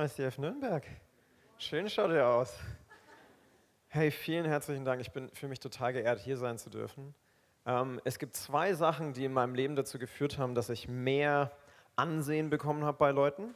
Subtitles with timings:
[0.00, 0.82] ICF Nürnberg.
[1.58, 2.56] Schön schaut ihr aus.
[3.88, 5.02] Hey, vielen herzlichen Dank.
[5.02, 7.14] Ich bin für mich total geehrt, hier sein zu dürfen.
[7.66, 11.52] Ähm, es gibt zwei Sachen, die in meinem Leben dazu geführt haben, dass ich mehr
[11.96, 13.54] Ansehen bekommen habe bei Leuten.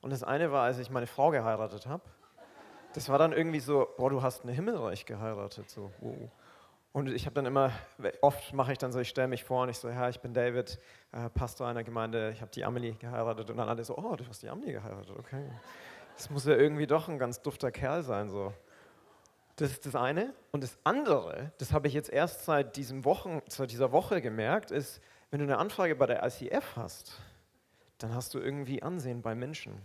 [0.00, 2.02] Und das eine war, als ich meine Frau geheiratet habe.
[2.94, 5.70] Das war dann irgendwie so, boah, du hast eine Himmelreich geheiratet.
[5.70, 6.28] So, wow.
[6.94, 7.72] Und ich habe dann immer,
[8.20, 10.32] oft mache ich dann so, ich stelle mich vor und ich so, ja, ich bin
[10.32, 10.78] David,
[11.10, 14.24] äh, Pastor einer Gemeinde, ich habe die Amelie geheiratet und dann alle so, oh, du
[14.28, 15.50] hast die Amelie geheiratet, okay.
[16.16, 18.52] Das muss ja irgendwie doch ein ganz dufter Kerl sein, so.
[19.56, 20.34] Das ist das eine.
[20.52, 24.70] Und das andere, das habe ich jetzt erst seit, diesem Wochen, seit dieser Woche gemerkt,
[24.70, 25.00] ist,
[25.32, 27.18] wenn du eine Anfrage bei der ICF hast,
[27.98, 29.82] dann hast du irgendwie Ansehen bei Menschen.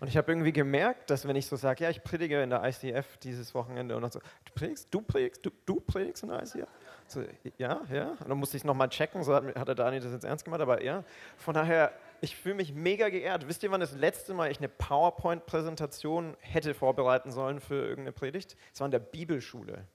[0.00, 2.62] Und ich habe irgendwie gemerkt, dass wenn ich so sage, ja, ich predige in der
[2.64, 6.42] ICF dieses Wochenende und dann so, du predigst, du predigst, du, du predigst in der
[6.42, 6.68] ICF?
[7.06, 7.22] So,
[7.56, 8.08] ja, ja.
[8.10, 10.60] Und dann musste ich nochmal checken, so hat, hat der Dani das jetzt ernst gemacht,
[10.60, 11.04] aber ja.
[11.36, 13.48] Von daher, ich fühle mich mega geehrt.
[13.48, 18.56] Wisst ihr, wann das letzte Mal ich eine PowerPoint-Präsentation hätte vorbereiten sollen für irgendeine Predigt?
[18.74, 19.86] Es war in der Bibelschule.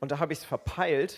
[0.00, 1.16] Und da habe ich es verpeilt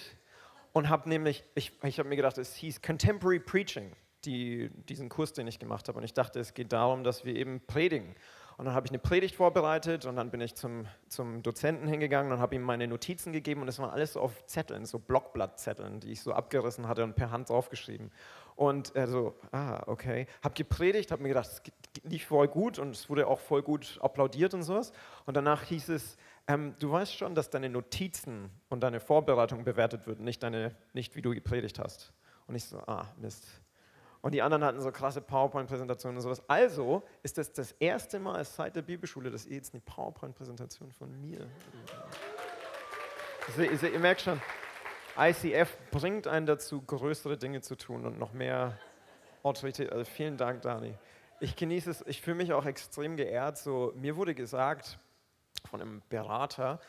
[0.72, 3.92] und habe nämlich, ich, ich habe mir gedacht, es hieß Contemporary Preaching
[4.24, 5.98] die, diesen Kurs, den ich gemacht habe.
[5.98, 8.14] Und ich dachte, es geht darum, dass wir eben predigen.
[8.56, 12.32] Und dann habe ich eine Predigt vorbereitet und dann bin ich zum, zum Dozenten hingegangen
[12.32, 16.00] und habe ihm meine Notizen gegeben und es waren alles so auf Zetteln, so Blockblattzetteln,
[16.00, 18.12] die ich so abgerissen hatte und per Hand draufgeschrieben.
[18.54, 20.26] Und er so, ah, okay.
[20.44, 21.62] Habe gepredigt, habe mir gedacht, es
[22.04, 24.92] lief voll gut und es wurde auch voll gut applaudiert und sowas.
[25.24, 30.06] Und danach hieß es, ähm, du weißt schon, dass deine Notizen und deine Vorbereitung bewertet
[30.06, 32.12] wird, nicht, deine, nicht wie du gepredigt hast.
[32.46, 33.46] Und ich so, ah, Mist.
[34.22, 36.42] Und die anderen hatten so krasse PowerPoint-Präsentationen und sowas.
[36.48, 41.20] Also ist das das erste Mal seit der Bibelschule, dass ihr jetzt eine PowerPoint-Präsentation von
[41.20, 41.48] mir.
[43.48, 44.40] Also, ihr, merkt schon,
[45.18, 48.78] ICF bringt einen dazu, größere Dinge zu tun und noch mehr
[49.42, 49.90] Autorität.
[49.90, 50.94] Also vielen Dank, Dani.
[51.40, 53.58] Ich genieße es, ich fühle mich auch extrem geehrt.
[53.58, 55.00] So, mir wurde gesagt
[55.68, 56.80] von einem Berater,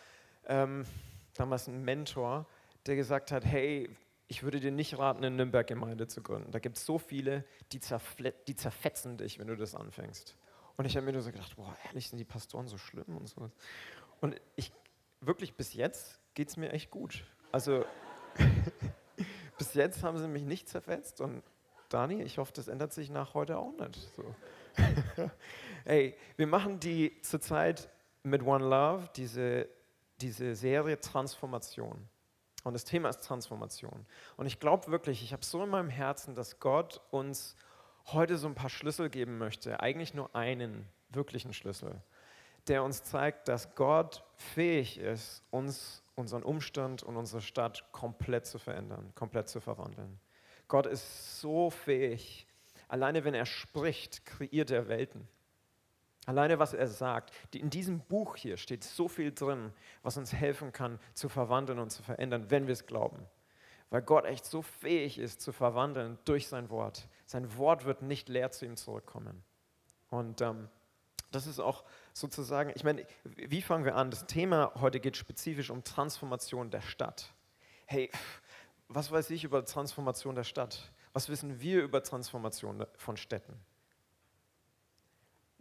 [0.45, 0.85] ähm,
[1.33, 2.45] damals ein Mentor,
[2.85, 3.89] der gesagt hat, hey,
[4.27, 6.51] ich würde dir nicht raten, eine Nürnberg-Gemeinde zu gründen.
[6.51, 7.79] Da gibt es so viele, die,
[8.47, 10.35] die zerfetzen dich, wenn du das anfängst.
[10.77, 13.27] Und ich habe mir nur so gedacht, boah, ehrlich, sind die Pastoren so schlimm und
[13.27, 13.51] so.
[14.21, 14.71] Und ich,
[15.21, 17.23] wirklich bis jetzt geht es mir echt gut.
[17.51, 17.85] Also,
[19.57, 21.43] bis jetzt haben sie mich nicht zerfetzt und
[21.89, 24.09] Dani, ich hoffe, das ändert sich nach heute auch nicht.
[24.15, 24.35] So.
[25.85, 27.87] Ey, wir machen die zurzeit
[28.23, 29.69] mit One Love, diese,
[30.19, 32.09] diese Serie Transformation.
[32.63, 34.05] Und das Thema ist Transformation.
[34.37, 37.55] Und ich glaube wirklich, ich habe so in meinem Herzen, dass Gott uns
[38.07, 42.01] heute so ein paar Schlüssel geben möchte, eigentlich nur einen wirklichen Schlüssel,
[42.67, 48.59] der uns zeigt, dass Gott fähig ist, uns, unseren Umstand und unsere Stadt komplett zu
[48.59, 50.19] verändern, komplett zu verwandeln.
[50.67, 52.47] Gott ist so fähig,
[52.87, 55.27] alleine wenn er spricht, kreiert er Welten.
[56.25, 59.73] Alleine was er sagt, in diesem Buch hier steht so viel drin,
[60.03, 63.25] was uns helfen kann zu verwandeln und zu verändern, wenn wir es glauben.
[63.89, 67.07] Weil Gott echt so fähig ist zu verwandeln durch sein Wort.
[67.25, 69.43] Sein Wort wird nicht leer zu ihm zurückkommen.
[70.09, 70.69] Und ähm,
[71.31, 74.09] das ist auch sozusagen, ich meine, wie fangen wir an?
[74.09, 77.33] Das Thema heute geht spezifisch um Transformation der Stadt.
[77.85, 78.09] Hey,
[78.87, 80.91] was weiß ich über Transformation der Stadt?
[81.11, 83.59] Was wissen wir über Transformation von Städten?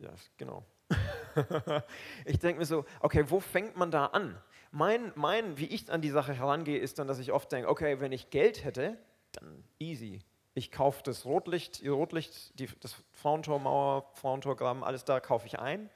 [0.02, 0.64] Ja, genau.
[2.24, 4.36] ich denke mir so, okay, wo fängt man da an?
[4.72, 8.00] Mein, mein, wie ich an die Sache herangehe, ist dann, dass ich oft denke, okay,
[8.00, 8.98] wenn ich Geld hätte,
[9.32, 10.20] dann easy.
[10.54, 15.88] Ich kaufe das Rotlicht, die Rotlicht, die, das Frauentormauer, Frauentorgramm, alles da kaufe ich ein.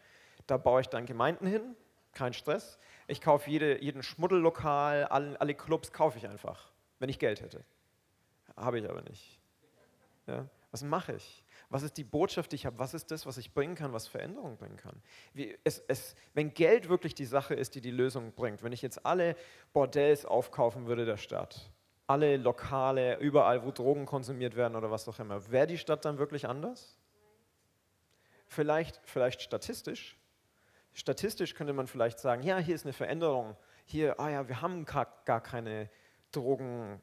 [0.47, 1.75] Da baue ich dann Gemeinden hin,
[2.13, 2.79] kein Stress.
[3.09, 7.65] Ich kaufe jede, jeden Schmuddellokal, alle, alle Clubs kaufe ich einfach, wenn ich Geld hätte.
[8.57, 9.41] Habe ich aber nicht.
[10.27, 10.49] Ja?
[10.71, 11.43] Was mache ich?
[11.69, 12.79] Was ist die Botschaft, die ich habe?
[12.79, 15.03] Was ist das, was ich bringen kann, was Veränderung bringen kann?
[15.35, 18.83] Wie, es, es, wenn Geld wirklich die Sache ist, die die Lösung bringt, wenn ich
[18.83, 19.35] jetzt alle
[19.73, 21.71] Bordells aufkaufen würde der Stadt,
[22.07, 26.19] alle Lokale, überall, wo Drogen konsumiert werden oder was auch immer, wäre die Stadt dann
[26.19, 26.97] wirklich anders?
[28.47, 30.17] Vielleicht, vielleicht statistisch.
[30.93, 33.57] Statistisch könnte man vielleicht sagen, ja, hier ist eine Veränderung.
[33.85, 35.91] Hier, ah ja, wir haben gar, gar keine
[36.31, 37.01] Drogen,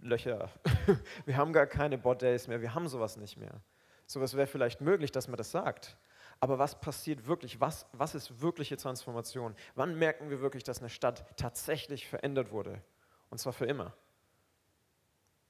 [0.00, 0.50] Löcher.
[1.26, 3.60] Wir haben gar keine Bordells mehr, wir haben sowas nicht mehr.
[4.06, 5.96] Sowas wäre vielleicht möglich, dass man das sagt.
[6.40, 7.60] Aber was passiert wirklich?
[7.60, 9.54] Was, was ist wirkliche Transformation?
[9.74, 12.82] Wann merken wir wirklich, dass eine Stadt tatsächlich verändert wurde?
[13.28, 13.92] Und zwar für immer.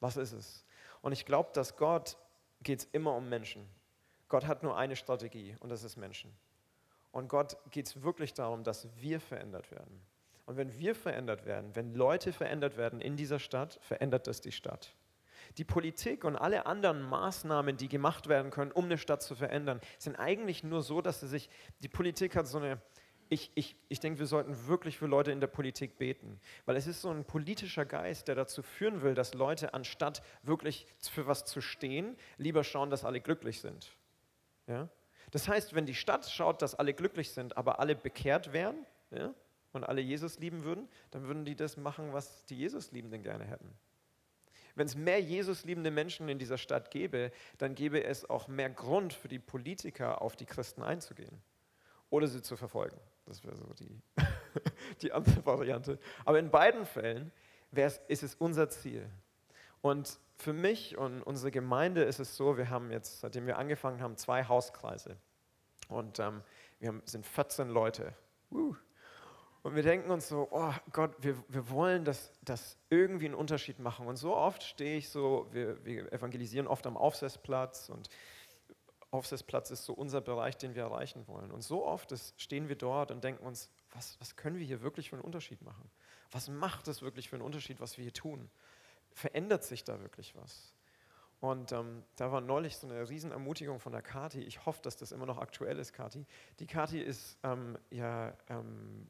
[0.00, 0.66] Was ist es?
[1.00, 2.16] Und ich glaube, dass Gott
[2.62, 3.66] geht es immer um Menschen.
[4.28, 6.36] Gott hat nur eine Strategie und das ist Menschen.
[7.12, 10.00] Und Gott geht es wirklich darum, dass wir verändert werden.
[10.50, 14.50] Und wenn wir verändert werden, wenn Leute verändert werden in dieser Stadt, verändert das die
[14.50, 14.96] Stadt.
[15.58, 19.80] Die Politik und alle anderen Maßnahmen, die gemacht werden können, um eine Stadt zu verändern,
[19.96, 21.50] sind eigentlich nur so, dass sie sich,
[21.84, 22.82] die Politik hat so eine,
[23.28, 26.88] ich, ich, ich denke, wir sollten wirklich für Leute in der Politik beten, weil es
[26.88, 31.44] ist so ein politischer Geist, der dazu führen will, dass Leute anstatt wirklich für was
[31.44, 33.96] zu stehen, lieber schauen, dass alle glücklich sind.
[34.66, 34.88] Ja?
[35.30, 39.32] Das heißt, wenn die Stadt schaut, dass alle glücklich sind, aber alle bekehrt wären ja,
[39.72, 43.72] und alle Jesus lieben würden, dann würden die das machen, was die Jesus-Liebenden gerne hätten.
[44.74, 49.12] Wenn es mehr Jesus-liebende Menschen in dieser Stadt gäbe, dann gäbe es auch mehr Grund
[49.12, 51.42] für die Politiker, auf die Christen einzugehen
[52.08, 52.98] oder sie zu verfolgen.
[53.26, 54.00] Das wäre so die,
[55.02, 55.98] die andere Variante.
[56.24, 57.32] Aber in beiden Fällen
[58.08, 59.08] ist es unser Ziel.
[59.82, 64.00] Und für mich und unsere Gemeinde ist es so, wir haben jetzt, seitdem wir angefangen
[64.00, 65.16] haben, zwei Hauskreise.
[65.88, 66.42] Und ähm,
[66.78, 68.14] wir haben, sind 14 Leute.
[68.50, 68.74] Uh.
[69.62, 73.78] Und wir denken uns so, oh Gott, wir, wir wollen das, das irgendwie einen Unterschied
[73.78, 74.06] machen.
[74.06, 78.08] Und so oft stehe ich so, wir, wir evangelisieren oft am Aufsetzplatz und
[79.10, 81.50] Aufsitzplatz ist so unser Bereich, den wir erreichen wollen.
[81.50, 84.82] Und so oft ist, stehen wir dort und denken uns, was, was können wir hier
[84.82, 85.90] wirklich für einen Unterschied machen?
[86.30, 88.48] Was macht es wirklich für einen Unterschied, was wir hier tun?
[89.12, 90.72] Verändert sich da wirklich was?
[91.40, 94.42] Und ähm, da war neulich so eine Riesenermutigung von der Kati.
[94.42, 96.26] Ich hoffe, dass das immer noch aktuell ist, Kati.
[96.60, 99.08] Die Kati ist ähm, ja ähm,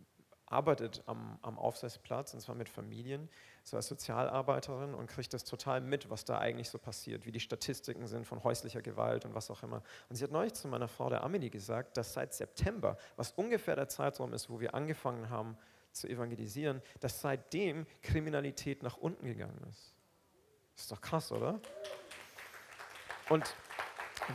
[0.50, 3.28] arbeitet am, am Aufsichtsplatz, und zwar mit Familien,
[3.62, 7.40] so als Sozialarbeiterin und kriegt das total mit, was da eigentlich so passiert, wie die
[7.40, 9.82] Statistiken sind von häuslicher Gewalt und was auch immer.
[10.08, 13.76] Und sie hat neulich zu meiner Frau, der Amelie, gesagt, dass seit September, was ungefähr
[13.76, 15.56] der Zeitraum ist, wo wir angefangen haben
[15.92, 19.94] zu evangelisieren, dass seitdem Kriminalität nach unten gegangen ist.
[20.76, 21.60] Ist doch krass, oder?
[23.28, 23.54] Und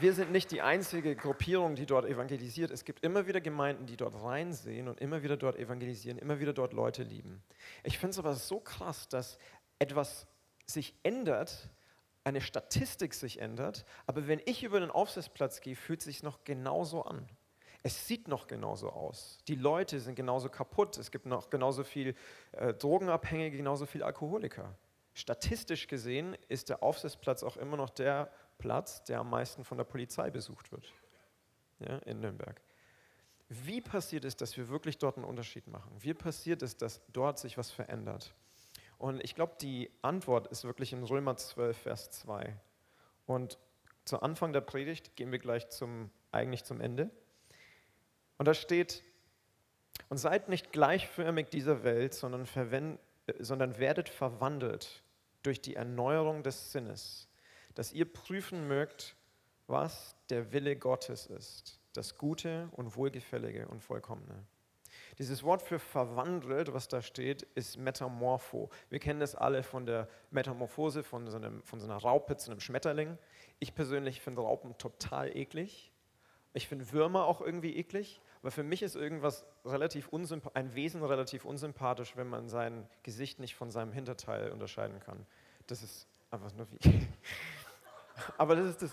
[0.02, 2.72] wir sind nicht die einzige Gruppierung, die dort evangelisiert.
[2.72, 6.54] Es gibt immer wieder Gemeinden, die dort reinsehen und immer wieder dort evangelisieren, immer wieder
[6.54, 7.44] dort Leute lieben.
[7.84, 9.38] Ich finde es aber so krass, dass
[9.80, 10.28] etwas
[10.66, 11.70] sich ändert,
[12.24, 16.44] eine Statistik sich ändert, aber wenn ich über den Aufsichtsplatz gehe, fühlt es sich noch
[16.44, 17.28] genauso an.
[17.84, 19.38] Es sieht noch genauso aus.
[19.48, 20.98] Die Leute sind genauso kaputt.
[20.98, 22.16] Es gibt noch genauso viel
[22.54, 24.76] äh, Drogenabhängige, genauso viel Alkoholiker.
[25.14, 29.86] Statistisch gesehen ist der Aufsichtsplatz auch immer noch der Platz, der am meisten von der
[29.86, 30.94] Polizei besucht wird
[31.80, 32.62] ja, in Nürnberg.
[33.48, 35.92] Wie passiert es, dass wir wirklich dort einen Unterschied machen?
[36.00, 38.34] Wie passiert es, dass dort sich was verändert?
[38.98, 42.56] Und ich glaube, die Antwort ist wirklich in Römer 12, Vers 2.
[43.26, 43.60] Und
[44.06, 47.10] zu Anfang der Predigt gehen wir gleich zum, eigentlich zum Ende.
[48.38, 49.04] Und da steht,
[50.10, 52.48] und seid nicht gleichförmig dieser Welt, sondern,
[53.40, 55.04] sondern werdet verwandelt
[55.44, 57.28] durch die Erneuerung des Sinnes,
[57.76, 59.16] dass ihr prüfen mögt,
[59.68, 64.46] was der Wille Gottes ist, das Gute und Wohlgefällige und Vollkommene.
[65.18, 68.70] Dieses Wort für verwandelt, was da steht, ist Metamorpho.
[68.90, 72.52] Wir kennen das alle von der Metamorphose von so, einem, von so einer Raupe zu
[72.52, 73.18] einem Schmetterling.
[73.60, 75.94] Ich persönlich finde Raupen total eklig.
[76.54, 78.22] Ich finde Würmer auch irgendwie eklig.
[78.42, 80.10] Aber für mich ist irgendwas relativ
[80.54, 85.26] ein Wesen relativ unsympathisch, wenn man sein Gesicht nicht von seinem Hinterteil unterscheiden kann.
[85.68, 87.08] Das ist einfach nur wie.
[88.38, 88.92] Aber das ist das,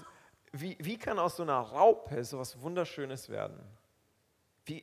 [0.53, 3.59] wie, wie kann aus so einer Raupe so was Wunderschönes werden?
[4.65, 4.83] Wie,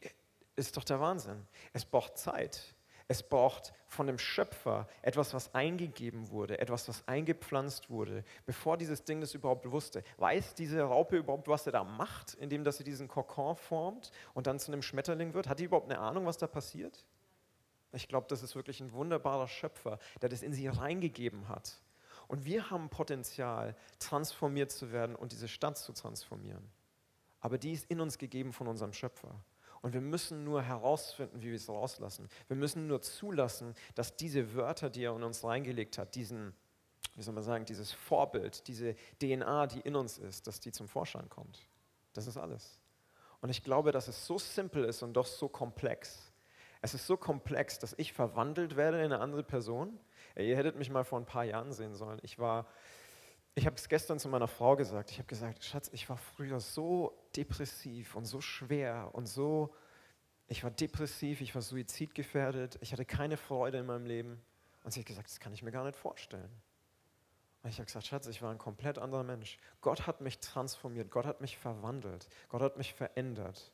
[0.55, 1.47] ist doch der Wahnsinn.
[1.73, 2.75] Es braucht Zeit.
[3.07, 9.03] Es braucht von dem Schöpfer etwas, was eingegeben wurde, etwas, was eingepflanzt wurde, bevor dieses
[9.03, 10.03] Ding das überhaupt wusste.
[10.17, 14.45] Weiß diese Raupe überhaupt, was er da macht, indem dass sie diesen Kokon formt und
[14.45, 15.49] dann zu einem Schmetterling wird?
[15.49, 17.03] Hat die überhaupt eine Ahnung, was da passiert?
[17.93, 21.81] Ich glaube, das ist wirklich ein wunderbarer Schöpfer, der das in sie reingegeben hat.
[22.29, 26.63] Und wir haben Potenzial, transformiert zu werden und diese Stadt zu transformieren.
[27.39, 29.33] Aber die ist in uns gegeben von unserem Schöpfer.
[29.81, 32.29] Und wir müssen nur herausfinden, wie wir es rauslassen.
[32.47, 36.53] Wir müssen nur zulassen, dass diese Wörter, die er in uns reingelegt hat, diesen,
[37.15, 40.87] wie soll man sagen, dieses Vorbild, diese DNA, die in uns ist, dass die zum
[40.87, 41.67] Vorschein kommt.
[42.13, 42.79] Das ist alles.
[43.41, 46.31] Und ich glaube, dass es so simpel ist und doch so komplex.
[46.81, 49.99] Es ist so komplex, dass ich verwandelt werde in eine andere Person
[50.35, 52.19] Ihr hättet mich mal vor ein paar Jahren sehen sollen.
[52.23, 52.67] Ich war,
[53.55, 55.11] ich habe es gestern zu meiner Frau gesagt.
[55.11, 59.73] Ich habe gesagt, Schatz, ich war früher so depressiv und so schwer und so,
[60.47, 64.41] ich war depressiv, ich war suizidgefährdet, ich hatte keine Freude in meinem Leben.
[64.83, 66.49] Und sie hat gesagt, das kann ich mir gar nicht vorstellen.
[67.61, 69.59] Und ich habe gesagt, Schatz, ich war ein komplett anderer Mensch.
[69.81, 73.71] Gott hat mich transformiert, Gott hat mich verwandelt, Gott hat mich verändert.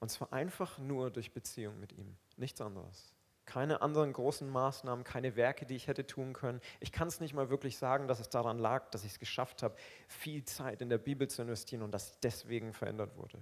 [0.00, 3.14] Und zwar einfach nur durch Beziehung mit ihm, nichts anderes
[3.50, 6.60] keine anderen großen Maßnahmen, keine Werke, die ich hätte tun können.
[6.78, 9.64] Ich kann es nicht mal wirklich sagen, dass es daran lag, dass ich es geschafft
[9.64, 9.74] habe,
[10.06, 13.38] viel Zeit in der Bibel zu investieren und dass deswegen verändert wurde.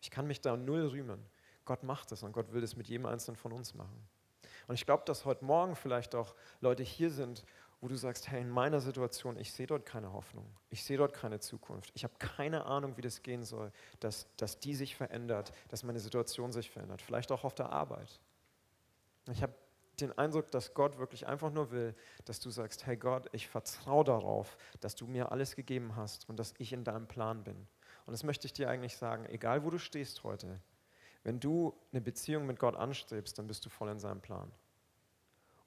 [0.00, 1.24] Ich kann mich da null rühmen.
[1.64, 4.08] Gott macht es und Gott will es mit jedem Einzelnen von uns machen.
[4.66, 7.44] Und ich glaube, dass heute Morgen vielleicht auch Leute hier sind
[7.82, 11.12] wo du sagst, hey, in meiner Situation, ich sehe dort keine Hoffnung, ich sehe dort
[11.12, 15.52] keine Zukunft, ich habe keine Ahnung, wie das gehen soll, dass, dass die sich verändert,
[15.68, 18.20] dass meine Situation sich verändert, vielleicht auch auf der Arbeit.
[19.30, 19.54] Ich habe
[20.00, 24.04] den Eindruck, dass Gott wirklich einfach nur will, dass du sagst, hey Gott, ich vertraue
[24.04, 27.68] darauf, dass du mir alles gegeben hast und dass ich in deinem Plan bin.
[28.06, 30.60] Und das möchte ich dir eigentlich sagen, egal wo du stehst heute,
[31.22, 34.50] wenn du eine Beziehung mit Gott anstrebst, dann bist du voll in seinem Plan.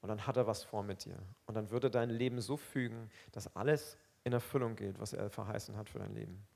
[0.02, 1.18] Und dann hat er was vor mit dir.
[1.46, 5.76] Und dann würde dein Leben so fügen, dass alles in Erfüllung geht, was er verheißen
[5.76, 6.46] hat für dein Leben.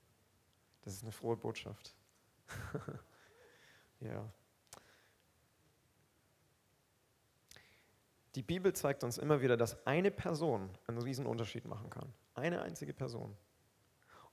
[0.82, 1.94] Das ist eine frohe Botschaft.
[4.00, 4.30] ja.
[8.36, 12.12] Die Bibel zeigt uns immer wieder, dass eine Person einen riesen Unterschied machen kann.
[12.34, 13.36] Eine einzige Person.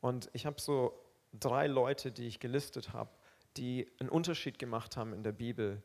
[0.02, 3.10] Und ich habe so drei Leute, die ich gelistet habe,
[3.58, 5.82] die einen Unterschied gemacht haben in der Bibel,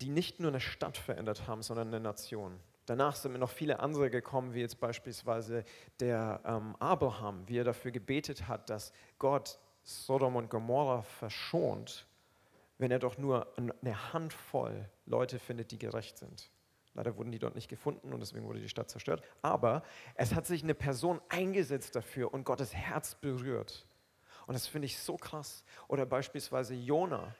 [0.00, 2.58] die nicht nur eine Stadt verändert haben, sondern eine Nation.
[2.86, 5.64] Danach sind mir noch viele andere gekommen, wie jetzt beispielsweise
[6.00, 12.06] der ähm, Abraham, wie er dafür gebetet hat, dass Gott Sodom und Gomorra verschont,
[12.78, 16.50] wenn er doch nur eine Handvoll Leute findet, die gerecht sind.
[16.94, 19.22] Leider wurden die dort nicht gefunden und deswegen wurde die Stadt zerstört.
[19.42, 19.82] Aber
[20.14, 23.86] es hat sich eine Person eingesetzt dafür und Gottes Herz berührt.
[24.46, 25.64] Und das finde ich so krass.
[25.86, 27.34] Oder beispielsweise Jona,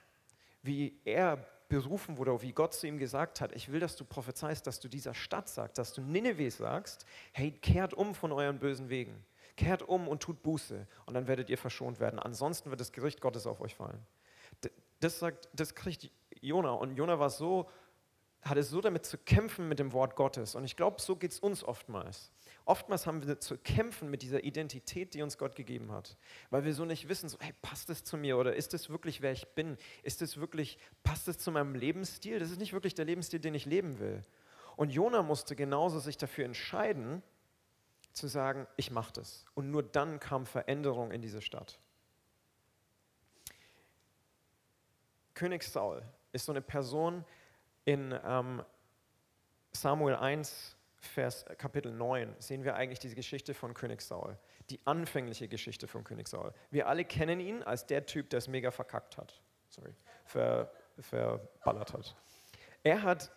[0.62, 4.66] wie er berufen wurde, wie Gott zu ihm gesagt hat, ich will, dass du prophezeist,
[4.66, 8.90] dass du dieser Stadt sagst, dass du Nineveh sagst, hey, kehrt um von euren bösen
[8.90, 9.25] Wegen.
[9.57, 12.19] Kehrt um und tut Buße und dann werdet ihr verschont werden.
[12.19, 14.04] Ansonsten wird das Gericht Gottes auf euch fallen.
[15.00, 17.69] Das sagt, das kriegt Jona und Jona war so
[18.42, 20.54] hat es so damit zu kämpfen mit dem Wort Gottes.
[20.54, 22.30] Und ich glaube, so geht es uns oftmals.
[22.64, 26.16] Oftmals haben wir zu kämpfen mit dieser Identität, die uns Gott gegeben hat.
[26.50, 29.20] Weil wir so nicht wissen, so, hey, passt es zu mir oder ist es wirklich,
[29.20, 29.76] wer ich bin?
[30.02, 32.38] Ist es wirklich, passt es zu meinem Lebensstil?
[32.38, 34.23] Das ist nicht wirklich der Lebensstil, den ich leben will.
[34.76, 37.23] Und Jona musste genauso sich dafür entscheiden,
[38.12, 39.44] zu sagen, ich mache das.
[39.54, 41.78] Und nur dann kam Veränderung in diese Stadt.
[45.35, 47.25] König Saul ist so eine Person,
[47.84, 48.62] in ähm,
[49.72, 54.37] Samuel 1, Vers, Kapitel 9 sehen wir eigentlich diese Geschichte von König Saul,
[54.68, 56.52] die anfängliche Geschichte von König Saul.
[56.70, 59.94] Wir alle kennen ihn als der Typ, der es mega verkackt hat, sorry,
[60.25, 62.14] ver, verballert hat.
[62.82, 63.30] Er hat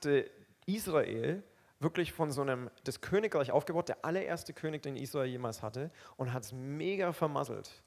[0.66, 1.44] Israel
[1.80, 6.34] wirklich von so einem, das Königreich aufgebaut, der allererste König, den Israel jemals hatte, und
[6.34, 7.84] hat es mega vermasselt.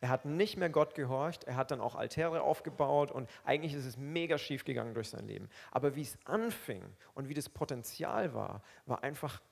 [0.00, 3.84] Er hat nicht mehr Gott gehorcht, er hat dann auch Altäre aufgebaut und eigentlich ist
[3.84, 5.48] es mega schief gegangen durch sein Leben.
[5.72, 9.42] Aber wie es anfing und wie das Potenzial war, war einfach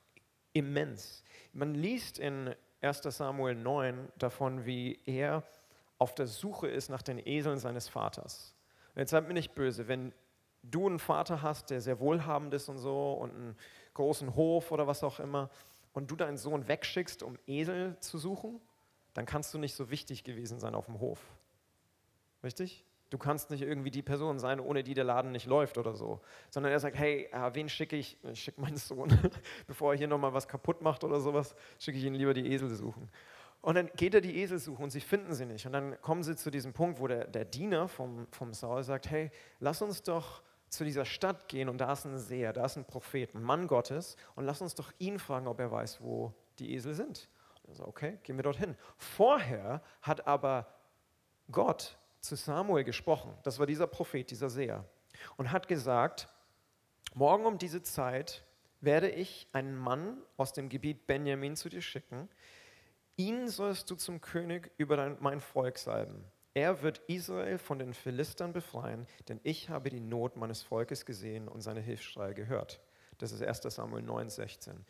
[0.53, 1.23] immens.
[1.51, 5.43] Man liest in 1 Samuel 9 davon, wie er
[5.97, 8.55] auf der Suche ist nach den Eseln seines Vaters.
[8.95, 10.13] Und jetzt seid mir nicht böse, wenn
[10.63, 13.57] du einen Vater hast, der sehr wohlhabend ist und so und einen
[13.93, 15.49] großen Hof oder was auch immer,
[15.93, 18.61] und du deinen Sohn wegschickst, um Esel zu suchen,
[19.17, 21.19] dann kannst du nicht so wichtig gewesen sein auf dem Hof.
[22.43, 22.85] Richtig?
[23.09, 26.21] Du kannst nicht irgendwie die Person sein, ohne die der Laden nicht läuft oder so.
[26.51, 28.23] Sondern er sagt, hey, äh, wen schicke ich?
[28.31, 29.09] Ich schicke meinen Sohn.
[29.65, 32.69] Bevor er hier nochmal was kaputt macht oder sowas, schicke ich ihn lieber die Esel
[32.69, 33.09] suchen.
[33.61, 35.65] Und dann geht er die Esel suchen und sie finden sie nicht.
[35.65, 39.09] Und dann kommen sie zu diesem Punkt, wo der, der Diener vom, vom Saul sagt,
[39.09, 42.77] hey, lass uns doch zu dieser Stadt gehen und da ist ein Seher, da ist
[42.77, 46.35] ein Prophet, ein Mann Gottes und lass uns doch ihn fragen, ob er weiß, wo
[46.59, 47.27] die Esel sind.
[47.67, 48.75] Also okay, gehen wir dorthin.
[48.97, 50.67] Vorher hat aber
[51.51, 53.33] Gott zu Samuel gesprochen.
[53.43, 54.85] Das war dieser Prophet, dieser Seher.
[55.35, 56.29] Und hat gesagt,
[57.13, 58.43] morgen um diese Zeit
[58.81, 62.29] werde ich einen Mann aus dem Gebiet Benjamin zu dir schicken.
[63.15, 66.23] Ihn sollst du zum König über dein, mein Volk salben.
[66.53, 71.47] Er wird Israel von den Philistern befreien, denn ich habe die Not meines Volkes gesehen
[71.47, 72.81] und seine Hilfsschreie gehört.
[73.17, 74.85] Das ist 1 Samuel 9, 16.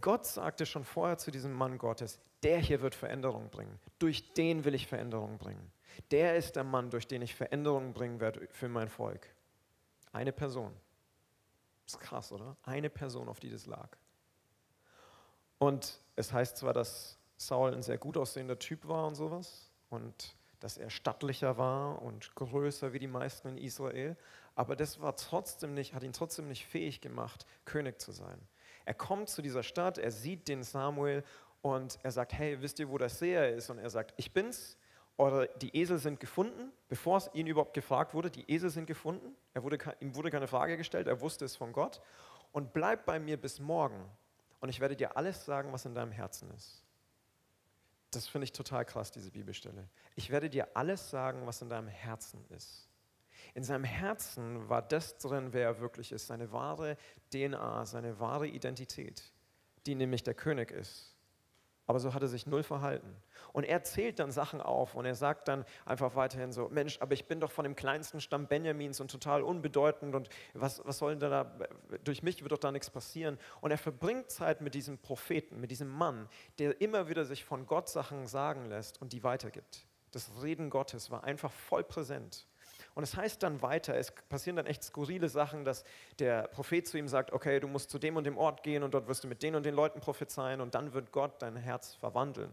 [0.00, 3.78] Gott sagte schon vorher zu diesem Mann Gottes, der hier wird Veränderung bringen.
[3.98, 5.72] Durch den will ich Veränderung bringen.
[6.10, 9.28] Der ist der Mann, durch den ich Veränderung bringen werde für mein Volk.
[10.12, 10.74] Eine Person.
[11.86, 12.56] Ist krass, oder?
[12.62, 13.88] Eine Person, auf die das lag.
[15.58, 20.36] Und es heißt zwar, dass Saul ein sehr gut aussehender Typ war und sowas und
[20.60, 24.16] dass er stattlicher war und größer wie die meisten in Israel,
[24.54, 28.40] aber das war trotzdem nicht, hat ihn trotzdem nicht fähig gemacht, König zu sein.
[28.84, 31.24] Er kommt zu dieser Stadt, er sieht den Samuel
[31.62, 33.70] und er sagt, hey, wisst ihr, wo der Seher ist?
[33.70, 34.76] Und er sagt, ich bin's.
[35.16, 39.36] Oder die Esel sind gefunden, bevor es ihn überhaupt gefragt wurde, die Esel sind gefunden.
[39.52, 42.00] Er wurde, ihm wurde keine Frage gestellt, er wusste es von Gott.
[42.52, 44.10] Und bleib bei mir bis morgen
[44.60, 46.82] und ich werde dir alles sagen, was in deinem Herzen ist.
[48.10, 49.88] Das finde ich total krass, diese Bibelstelle.
[50.14, 52.88] Ich werde dir alles sagen, was in deinem Herzen ist.
[53.54, 56.96] In seinem Herzen war das drin, wer er wirklich ist, seine wahre
[57.32, 59.32] DNA, seine wahre Identität.
[59.86, 61.14] die nämlich der König ist.
[61.86, 63.14] Aber so hat er sich null verhalten.
[63.52, 67.12] Und er zählt dann Sachen auf und er sagt dann einfach weiterhin so, Mensch, aber
[67.12, 71.16] ich bin doch von dem kleinsten Stamm Benjamins und total unbedeutend und was, was soll
[71.16, 71.54] denn da,
[72.02, 73.38] durch mich wird doch da nichts passieren.
[73.60, 77.66] Und er verbringt Zeit mit diesem Propheten, mit diesem Mann, der immer wieder sich von
[77.66, 79.86] Gott Sachen sagen lässt und die weitergibt.
[80.10, 82.46] Das Reden Gottes war einfach voll präsent.
[82.94, 85.84] Und es heißt dann weiter, es passieren dann echt skurrile Sachen, dass
[86.20, 88.94] der Prophet zu ihm sagt, okay, du musst zu dem und dem Ort gehen und
[88.94, 91.94] dort wirst du mit den und den Leuten prophezeien und dann wird Gott dein Herz
[91.94, 92.50] verwandeln.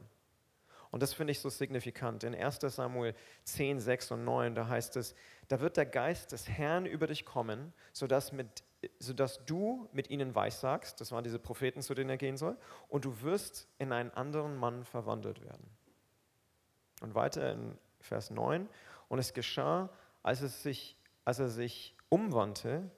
[0.91, 2.23] Und das finde ich so signifikant.
[2.23, 5.15] In 1 Samuel 10, 6 und 9, da heißt es,
[5.47, 8.63] da wird der Geist des Herrn über dich kommen, sodass, mit,
[8.99, 12.57] sodass du mit ihnen weissagst, das waren diese Propheten, zu denen er gehen soll,
[12.89, 15.65] und du wirst in einen anderen Mann verwandelt werden.
[16.99, 18.67] Und weiter in Vers 9,
[19.07, 19.89] und es geschah,
[20.23, 22.89] als, es sich, als er sich umwandte,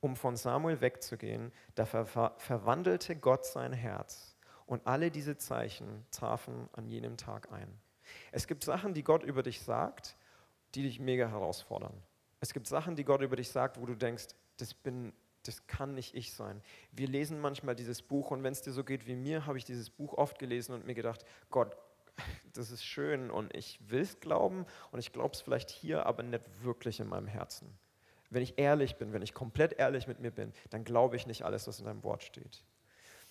[0.00, 4.36] um von Samuel wegzugehen, da ver verwandelte Gott sein Herz.
[4.66, 7.68] Und alle diese Zeichen trafen an jenem Tag ein.
[8.32, 10.16] Es gibt Sachen, die Gott über dich sagt,
[10.74, 11.94] die dich mega herausfordern.
[12.40, 14.28] Es gibt Sachen, die Gott über dich sagt, wo du denkst,
[14.58, 15.12] das, bin,
[15.44, 16.62] das kann nicht ich sein.
[16.92, 19.64] Wir lesen manchmal dieses Buch und wenn es dir so geht wie mir, habe ich
[19.64, 21.76] dieses Buch oft gelesen und mir gedacht, Gott,
[22.52, 26.22] das ist schön und ich will es glauben und ich glaube es vielleicht hier, aber
[26.22, 27.76] nicht wirklich in meinem Herzen.
[28.30, 31.44] Wenn ich ehrlich bin, wenn ich komplett ehrlich mit mir bin, dann glaube ich nicht
[31.44, 32.64] alles, was in deinem Wort steht.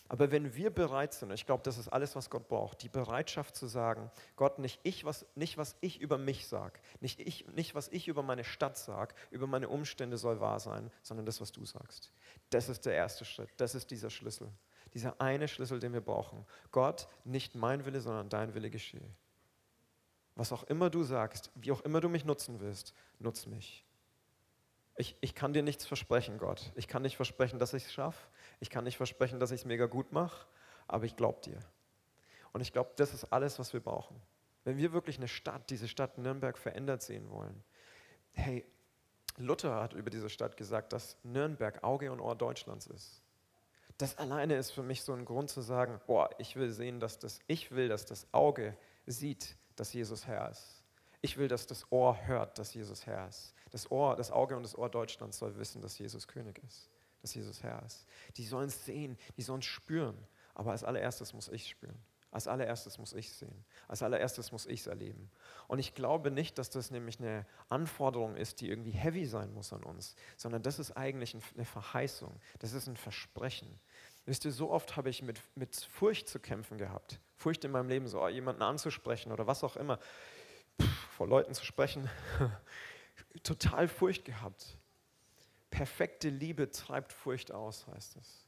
[0.09, 2.89] Aber wenn wir bereit sind, und ich glaube, das ist alles, was Gott braucht, die
[2.89, 7.47] Bereitschaft zu sagen, Gott, nicht, ich, was, nicht was ich über mich sage, nicht, ich,
[7.47, 11.41] nicht was ich über meine Stadt sage, über meine Umstände soll wahr sein, sondern das,
[11.41, 12.11] was du sagst.
[12.49, 14.51] Das ist der erste Schritt, das ist dieser Schlüssel
[14.93, 16.45] dieser eine Schlüssel, den wir brauchen.
[16.71, 19.09] Gott, nicht mein Wille, sondern dein Wille geschehe.
[20.35, 23.85] Was auch immer du sagst, wie auch immer du mich nutzen willst, nutz mich.
[24.95, 26.71] Ich, ich kann dir nichts versprechen, Gott.
[26.75, 28.27] Ich kann nicht versprechen, dass ich es schaffe.
[28.59, 30.45] Ich kann nicht versprechen, dass ich es mega gut mache,
[30.87, 31.59] aber ich glaube dir.
[32.51, 34.21] Und ich glaube, das ist alles, was wir brauchen.
[34.63, 37.63] Wenn wir wirklich eine Stadt, diese Stadt Nürnberg verändert sehen wollen,
[38.33, 38.65] hey,
[39.37, 43.22] Luther hat über diese Stadt gesagt, dass Nürnberg Auge und Ohr Deutschlands ist.
[43.97, 47.19] Das alleine ist für mich so ein Grund zu sagen, boah, ich will sehen, dass
[47.19, 48.75] das, ich will, dass das Auge
[49.05, 50.83] sieht, dass Jesus Herr ist.
[51.21, 53.53] Ich will, dass das Ohr hört, dass Jesus Herr ist.
[53.71, 56.89] Das Ohr, das Auge und das Ohr Deutschlands soll wissen, dass Jesus König ist,
[57.21, 58.05] dass Jesus Herr ist.
[58.35, 60.17] Die sollen es sehen, die sollen es spüren.
[60.53, 61.97] Aber als allererstes muss ich spüren.
[62.33, 63.63] Als allererstes muss ich sehen.
[63.87, 65.29] Als allererstes muss ich es erleben.
[65.67, 69.71] Und ich glaube nicht, dass das nämlich eine Anforderung ist, die irgendwie heavy sein muss
[69.71, 72.41] an uns, sondern das ist eigentlich eine Verheißung.
[72.57, 73.79] Das ist ein Versprechen.
[74.25, 77.19] Wisst ihr, so oft habe ich mit, mit Furcht zu kämpfen gehabt.
[77.35, 79.99] Furcht in meinem Leben, so jemanden anzusprechen oder was auch immer.
[80.79, 82.09] Puh, vor Leuten zu sprechen.
[83.43, 84.79] Total Furcht gehabt.
[85.69, 88.47] Perfekte Liebe treibt Furcht aus, heißt es.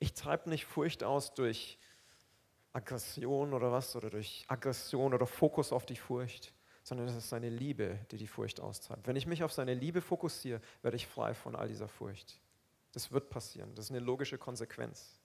[0.00, 1.78] Ich treibe nicht Furcht aus durch
[2.72, 6.52] Aggression oder was, oder durch Aggression oder Fokus auf die Furcht,
[6.82, 9.06] sondern es ist seine Liebe, die die Furcht austreibt.
[9.06, 12.40] Wenn ich mich auf seine Liebe fokussiere, werde ich frei von all dieser Furcht.
[12.92, 15.20] Das wird passieren, das ist eine logische Konsequenz.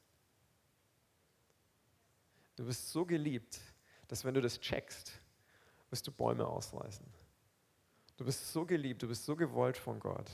[2.56, 3.60] Du bist so geliebt,
[4.08, 5.20] dass wenn du das checkst,
[5.90, 7.06] wirst du Bäume ausreißen.
[8.18, 10.30] Du bist so geliebt, du bist so gewollt von Gott.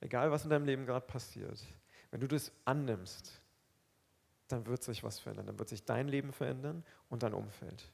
[0.00, 1.64] Egal, was in deinem Leben gerade passiert,
[2.10, 3.40] wenn du das annimmst,
[4.54, 5.46] dann wird sich was verändern.
[5.46, 7.90] Dann wird sich dein Leben verändern und dein Umfeld.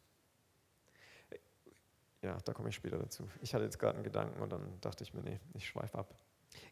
[2.23, 3.27] Ja, da komme ich später dazu.
[3.41, 6.15] Ich hatte jetzt gerade einen Gedanken und dann dachte ich mir, nee, ich schweife ab.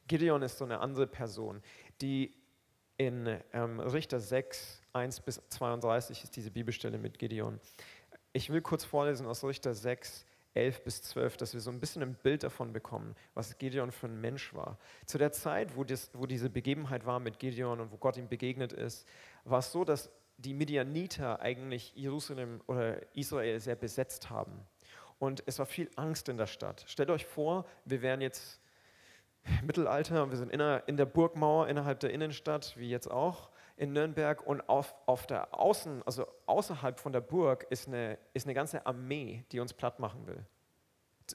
[0.07, 1.63] Gideon ist so eine andere Person,
[2.03, 2.35] die
[2.99, 7.59] in ähm, Richter 6, 1 bis 32 ist diese Bibelstelle mit Gideon.
[8.33, 10.27] Ich will kurz vorlesen aus Richter 6,
[10.59, 14.09] 11 bis 12, dass wir so ein bisschen ein Bild davon bekommen, was Gideon für
[14.09, 14.79] ein Mensch war.
[15.07, 18.29] Zu der Zeit, wo, das, wo diese Begebenheit war mit Gideon und wo Gott ihm
[18.29, 19.07] begegnet ist,
[19.45, 24.67] war es so, dass die Midianiter eigentlich Jerusalem oder Israel sehr besetzt haben.
[25.19, 26.85] Und es war viel Angst in der Stadt.
[26.87, 28.61] Stellt euch vor, wir wären jetzt
[29.65, 34.47] Mittelalter und wir sind in der Burgmauer innerhalb der Innenstadt, wie jetzt auch in Nürnberg.
[34.47, 38.85] Und auf, auf der Außen, also außerhalb von der Burg, ist eine, ist eine ganze
[38.87, 40.45] Armee, die uns platt machen will.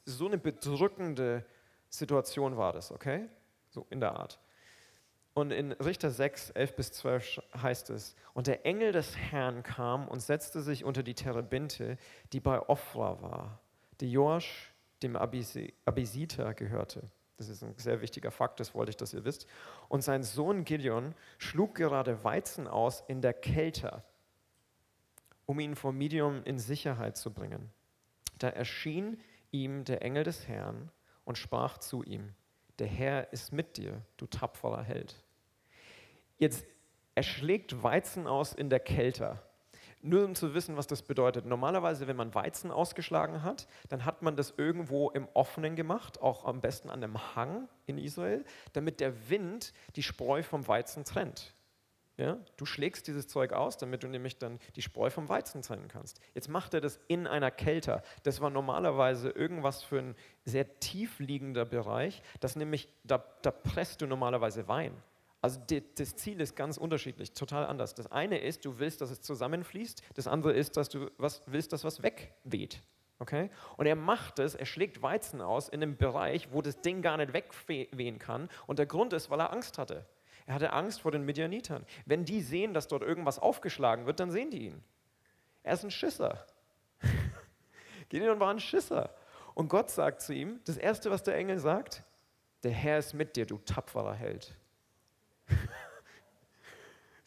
[0.06, 1.46] So eine bedrückende
[1.90, 3.30] Situation war das, okay?
[3.70, 4.40] So in der Art.
[5.34, 10.08] Und in Richter 6, 11 bis 12 heißt es, und der Engel des Herrn kam
[10.08, 11.98] und setzte sich unter die Terebinte,
[12.34, 13.60] die bei Ophra war,
[14.00, 17.10] die Joasch, dem Abisiter, gehörte.
[17.50, 19.48] Das ist ein sehr wichtiger Fakt, das wollte ich, dass ihr wisst.
[19.90, 24.04] Und sein Sohn Gideon schlug gerade Weizen aus in der Kälte,
[25.46, 27.70] um ihn vor Midian in Sicherheit zu bringen.
[28.40, 29.20] Da erschien
[29.52, 30.90] ihm der Engel des Herrn
[31.26, 32.34] und sprach zu ihm,
[32.80, 35.24] der Herr ist mit dir, du tapferer Held.
[36.38, 36.66] Jetzt,
[37.16, 39.40] Er schlägt Weizen aus in der Kälte.
[40.06, 41.46] Nur um zu wissen, was das bedeutet.
[41.46, 46.44] Normalerweise, wenn man Weizen ausgeschlagen hat, dann hat man das irgendwo im Offenen gemacht, auch
[46.44, 51.56] am besten an einem Hang in Israel, damit der Wind die Spreu vom Weizen trennt.
[52.18, 52.38] Ja?
[52.58, 56.20] Du schlägst dieses Zeug aus, damit du nämlich dann die Spreu vom Weizen trennen kannst.
[56.34, 58.04] Jetzt macht er das in einer Kälte.
[58.24, 62.22] Das war normalerweise irgendwas für ein sehr tief liegender Bereich.
[62.42, 64.94] Das nämlich, da, da presst du normalerweise Wein.
[65.44, 67.94] Also die, das Ziel ist ganz unterschiedlich, total anders.
[67.94, 70.02] Das eine ist, du willst, dass es zusammenfließt.
[70.14, 72.82] Das andere ist, dass du was willst, dass was wegweht.
[73.20, 73.50] Okay?
[73.76, 77.18] Und er macht es, er schlägt Weizen aus in einem Bereich, wo das Ding gar
[77.18, 78.48] nicht wegwehen kann.
[78.68, 80.06] Und der Grund ist, weil er Angst hatte.
[80.46, 81.86] Er hatte Angst vor den Midianitern.
[82.06, 84.82] Wenn die sehen, dass dort irgendwas aufgeschlagen wird, dann sehen die ihn.
[85.62, 86.48] Er ist ein Schisser.
[88.08, 89.14] Gideon war ein Schisser.
[89.56, 92.02] Und Gott sagt zu ihm, das Erste, was der Engel sagt,
[92.64, 94.56] der Herr ist mit dir, du tapferer Held.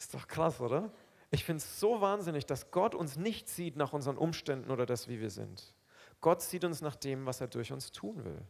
[0.07, 0.89] Ist doch krass, oder?
[1.31, 5.09] Ich finde es so wahnsinnig, dass Gott uns nicht sieht nach unseren Umständen oder das,
[5.09, 5.75] wie wir sind.
[6.21, 8.41] Gott sieht uns nach dem, was er durch uns tun will.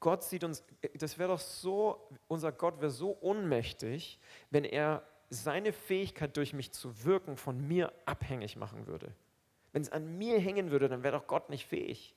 [0.00, 0.62] Gott sieht uns,
[0.94, 4.18] das wäre doch so, unser Gott wäre so ohnmächtig,
[4.50, 9.14] wenn er seine Fähigkeit durch mich zu wirken von mir abhängig machen würde.
[9.72, 12.14] Wenn es an mir hängen würde, dann wäre doch Gott nicht fähig.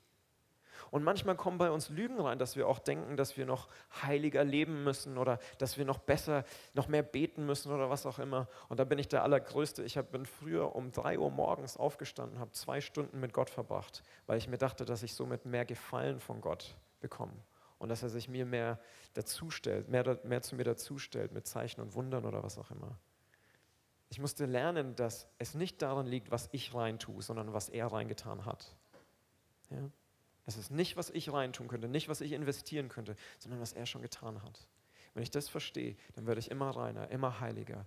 [0.92, 3.68] Und manchmal kommen bei uns Lügen rein, dass wir auch denken, dass wir noch
[4.02, 8.20] heiliger leben müssen oder dass wir noch besser, noch mehr beten müssen oder was auch
[8.20, 8.48] immer.
[8.70, 9.84] Und da bin ich der Allergrößte.
[9.84, 14.38] Ich bin früher um drei Uhr morgens aufgestanden, habe zwei Stunden mit Gott verbracht, weil
[14.38, 17.34] ich mir dachte, dass ich somit mehr Gefallen von Gott bekomme
[17.80, 18.80] und dass er sich mir mehr
[19.14, 22.98] dazustellt, mehr, mehr zu mir dazustellt mit Zeichen und Wundern oder was auch immer.
[24.10, 27.88] Ich musste lernen, dass es nicht daran liegt, was ich rein tue, sondern was er
[27.88, 28.76] reingetan hat.
[29.70, 29.90] Ja?
[30.48, 33.86] Es ist nicht, was ich reintun könnte, nicht, was ich investieren könnte, sondern was er
[33.86, 34.66] schon getan hat.
[35.14, 37.86] Wenn ich das verstehe, dann werde ich immer reiner, immer heiliger,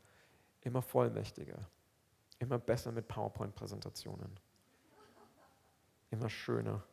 [0.61, 1.59] immer vollmächtiger,
[2.39, 4.39] immer besser mit PowerPoint-Präsentationen,
[6.11, 6.85] immer schöner.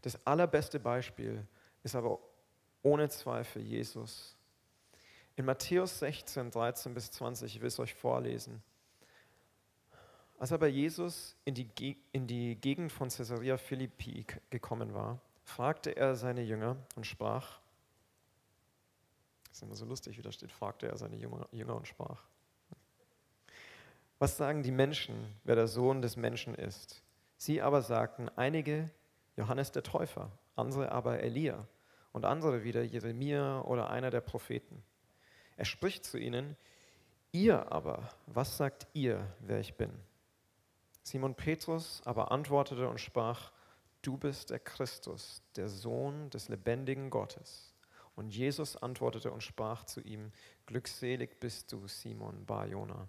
[0.00, 1.46] Das allerbeste Beispiel
[1.82, 2.18] ist aber
[2.82, 4.34] ohne Zweifel Jesus.
[5.34, 8.62] In Matthäus 16, 13 bis 20, ich will es euch vorlesen.
[10.38, 16.14] Als aber Jesus in die, in die Gegend von Caesarea Philippi gekommen war, fragte er
[16.14, 17.60] seine Jünger und sprach,
[19.48, 22.22] das ist immer so lustig, wie da steht, fragte er seine Jünger, und sprach,
[24.18, 27.02] was sagen die Menschen, wer der Sohn des Menschen ist?
[27.38, 28.90] Sie aber sagten, einige
[29.36, 31.66] Johannes der Täufer, andere aber Elia
[32.12, 34.82] und andere wieder Jeremia oder einer der Propheten.
[35.56, 36.56] Er spricht zu ihnen,
[37.32, 39.90] ihr aber, was sagt ihr, wer ich bin?
[41.06, 43.52] Simon Petrus aber antwortete und sprach,
[44.02, 47.76] du bist der Christus, der Sohn des lebendigen Gottes.
[48.16, 50.32] Und Jesus antwortete und sprach zu ihm,
[50.66, 53.08] glückselig bist du, Simon Barjona.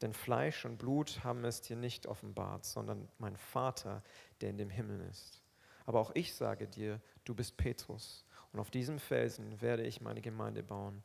[0.00, 4.04] Denn Fleisch und Blut haben es dir nicht offenbart, sondern mein Vater,
[4.40, 5.42] der in dem Himmel ist.
[5.86, 10.20] Aber auch ich sage dir, du bist Petrus, und auf diesem Felsen werde ich meine
[10.20, 11.02] Gemeinde bauen.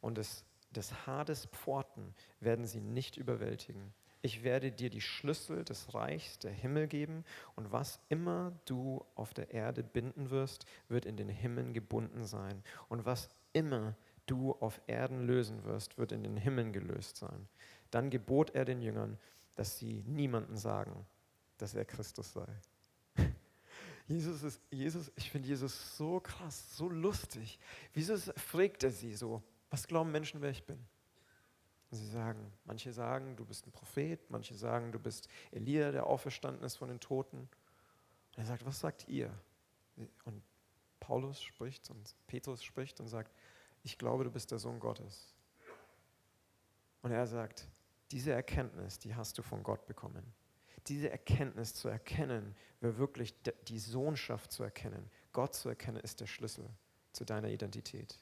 [0.00, 3.92] Und des, des Hades Pforten werden sie nicht überwältigen
[4.22, 7.24] ich werde dir die Schlüssel des Reichs der Himmel geben
[7.56, 12.62] und was immer du auf der Erde binden wirst, wird in den Himmeln gebunden sein.
[12.88, 17.48] Und was immer du auf Erden lösen wirst, wird in den Himmeln gelöst sein.
[17.90, 19.18] Dann gebot er den Jüngern,
[19.56, 21.04] dass sie niemanden sagen,
[21.58, 22.46] dass er Christus sei.
[24.06, 27.58] Jesus ist, Jesus, ich finde Jesus so krass, so lustig.
[27.92, 30.78] Wieso fragt er sie so, was glauben Menschen, wer ich bin?
[31.94, 36.64] Sie sagen, manche sagen, du bist ein Prophet, manche sagen, du bist Elia, der auferstanden
[36.64, 37.36] ist von den Toten.
[37.38, 39.30] Und er sagt, was sagt ihr?
[40.24, 40.42] Und
[41.00, 43.30] Paulus spricht und Petrus spricht und sagt,
[43.82, 45.34] ich glaube, du bist der Sohn Gottes.
[47.02, 47.68] Und er sagt,
[48.10, 50.24] diese Erkenntnis, die hast du von Gott bekommen.
[50.86, 53.34] Diese Erkenntnis zu erkennen, wer wirklich
[53.68, 56.68] die Sohnschaft zu erkennen, Gott zu erkennen, ist der Schlüssel
[57.12, 58.18] zu deiner Identität.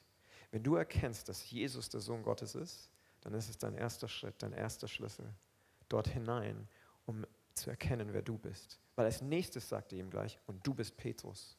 [0.51, 2.90] Wenn du erkennst, dass Jesus der Sohn Gottes ist,
[3.21, 5.33] dann ist es dein erster Schritt, dein erster Schlüssel
[5.89, 6.67] dort hinein,
[7.05, 8.79] um zu erkennen, wer du bist.
[8.95, 11.57] Weil als nächstes sagt er ihm gleich, und du bist Petrus.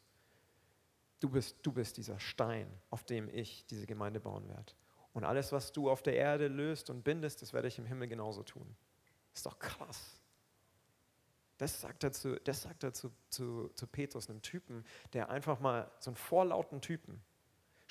[1.21, 4.73] Du bist, du bist dieser Stein, auf dem ich diese Gemeinde bauen werde.
[5.13, 8.09] Und alles, was du auf der Erde löst und bindest, das werde ich im Himmel
[8.09, 8.77] genauso tun.
[9.35, 10.21] Ist doch krass.
[11.59, 15.61] Das sagt er, zu, das sagt er zu, zu, zu Petrus, einem Typen, der einfach
[15.61, 17.23] mal so einen vorlauten Typen,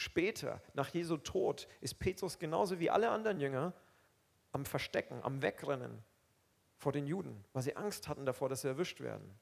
[0.02, 3.72] Später, nach Jesu Tod, ist Petrus genauso wie alle anderen Jünger
[4.52, 6.04] am Verstecken, am Wegrennen
[6.80, 9.38] vor den Juden, weil sie Angst hatten davor, dass sie erwischt werden.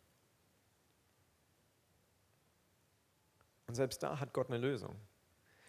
[3.67, 4.97] Und selbst da hat Gott eine Lösung.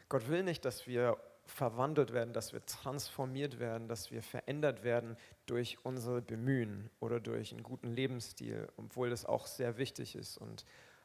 [0.08, 5.16] Gott will nicht, dass wir verwandelt werden, dass wir transformiert werden, dass wir verändert werden
[5.46, 10.64] durch unsere Bemühen oder durch einen guten Lebensstil, obwohl das auch sehr wichtig ist und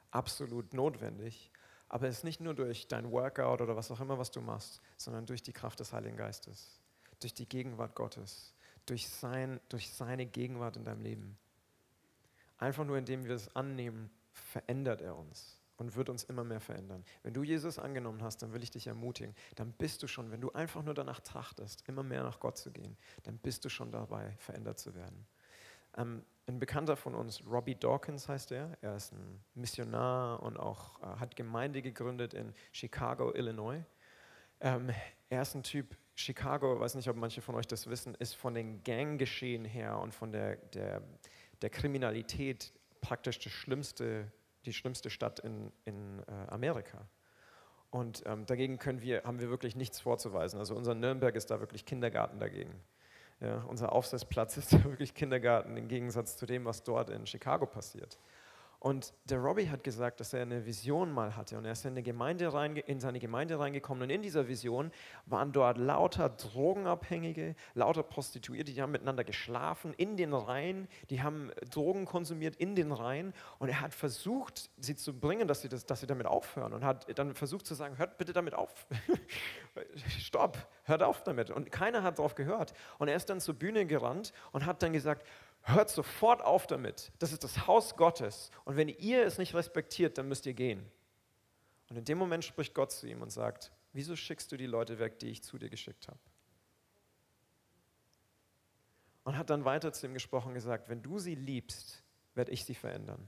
[0.09, 1.51] absolut notwendig.
[1.95, 4.81] Aber es ist nicht nur durch dein Workout oder was auch immer, was du machst,
[4.97, 6.81] sondern durch die Kraft des Heiligen Geistes,
[7.21, 8.53] durch die Gegenwart Gottes,
[8.85, 11.37] durch, sein, durch seine Gegenwart in deinem Leben.
[12.57, 17.05] Einfach nur indem wir es annehmen, verändert er uns und wird uns immer mehr verändern.
[17.23, 20.41] Wenn du Jesus angenommen hast, dann will ich dich ermutigen, dann bist du schon, wenn
[20.41, 23.93] du einfach nur danach trachtest, immer mehr nach Gott zu gehen, dann bist du schon
[23.93, 25.25] dabei, verändert zu werden.
[25.97, 31.01] Ähm, ein Bekannter von uns, Robbie Dawkins heißt er, er ist ein Missionar und auch
[31.01, 33.83] äh, hat Gemeinde gegründet in Chicago, Illinois.
[34.59, 34.91] Ähm,
[35.29, 38.53] er ist ein Typ, Chicago, weiß nicht, ob manche von euch das wissen, ist von
[38.53, 41.01] den Ganggeschehen her und von der, der,
[41.61, 44.31] der Kriminalität praktisch das schlimmste
[44.65, 47.07] die schlimmste Stadt in, in äh, Amerika.
[47.91, 50.59] Und ähm, dagegen können wir, haben wir wirklich nichts vorzuweisen.
[50.59, 52.73] Also unser Nürnberg ist da wirklich Kindergarten dagegen.
[53.41, 58.17] Ja, unser Aufsatzplatz ist wirklich Kindergarten im Gegensatz zu dem, was dort in Chicago passiert.
[58.85, 61.57] Und der Robbie hat gesagt, dass er eine Vision mal hatte.
[61.57, 64.03] Und er ist in, eine Gemeinde rein, in seine Gemeinde reingekommen.
[64.03, 64.91] Und in dieser Vision
[65.25, 71.49] waren dort lauter Drogenabhängige, lauter Prostituierte, die haben miteinander geschlafen in den Reihen, die haben
[71.71, 75.87] Drogen konsumiert in den Reihen und er hat versucht, sie zu bringen, dass sie, das,
[75.87, 76.71] dass sie damit aufhören.
[76.71, 78.85] Und hat dann versucht zu sagen, hört bitte damit auf,
[80.19, 81.49] stopp, hört auf damit.
[81.49, 82.75] Und keiner hat darauf gehört.
[82.99, 85.25] Und er ist dann zur Bühne gerannt und hat dann gesagt,
[85.65, 87.11] hört sofort auf damit.
[87.19, 88.51] Das ist das Haus Gottes.
[88.63, 90.89] Und wenn ihr es nicht respektiert, dann müsst ihr gehen.
[91.89, 94.99] Und in dem Moment spricht Gott zu ihm und sagt, wieso schickst du die Leute
[94.99, 96.19] weg, die ich zu dir geschickt habe?
[99.23, 102.03] Und hat dann weiter zu ihm gesprochen und gesagt, wenn du sie liebst,
[102.35, 103.27] werde ich sie verändern.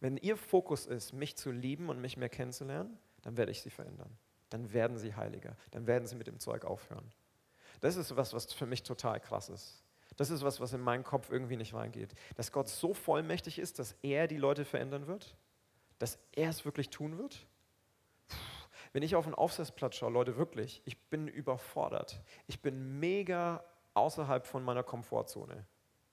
[0.00, 3.68] Wenn ihr Fokus ist, mich zu lieben und mich mehr kennenzulernen, dann werde ich sie
[3.68, 4.16] verändern.
[4.48, 5.56] Dann werden sie heiliger.
[5.72, 7.12] Dann werden sie mit dem Zeug aufhören.
[7.80, 9.84] Das ist was, was für mich total krass ist.
[10.20, 12.12] Das ist was, was in meinen Kopf irgendwie nicht reingeht.
[12.34, 15.34] Dass Gott so vollmächtig ist, dass er die Leute verändern wird,
[15.98, 17.46] dass er es wirklich tun wird.
[18.92, 22.20] Wenn ich auf einen Aufsatzplatz schaue, Leute, wirklich, ich bin überfordert.
[22.48, 25.64] Ich bin mega außerhalb von meiner Komfortzone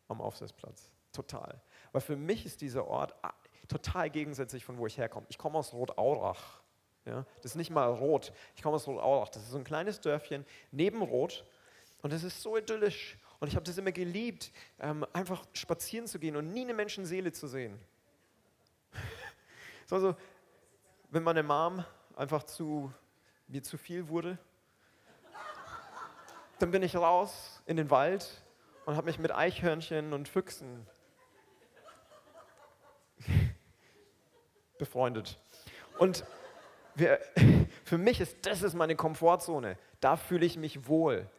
[0.08, 0.90] am Aufsatzplatz.
[1.12, 1.60] Total.
[1.92, 3.34] Weil für mich ist dieser Ort ah,
[3.68, 5.26] total gegensätzlich von wo ich herkomme.
[5.28, 6.62] Ich komme aus Rotaurach.
[7.04, 8.32] Ja, das ist nicht mal Rot.
[8.56, 9.28] Ich komme aus Rotaurach.
[9.28, 11.44] Das ist so ein kleines Dörfchen neben Rot.
[12.04, 13.18] Und es ist so idyllisch.
[13.40, 17.32] Und ich habe das immer geliebt, ähm, einfach spazieren zu gehen und nie eine Menschenseele
[17.32, 17.80] zu sehen.
[19.86, 20.16] so, also,
[21.10, 22.92] wenn meine Mom einfach zu,
[23.48, 24.38] mir zu viel wurde,
[26.60, 28.44] dann bin ich raus in den Wald
[28.86, 30.88] und habe mich mit Eichhörnchen und Füchsen
[34.80, 35.40] befreundet.
[36.00, 36.26] Und
[36.96, 37.20] wir,
[37.84, 39.78] für mich ist das ist meine Komfortzone.
[40.00, 41.30] Da fühle ich mich wohl.